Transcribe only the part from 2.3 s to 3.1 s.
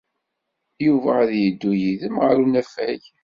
unafag.